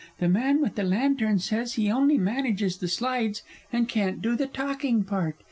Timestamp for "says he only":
1.37-2.17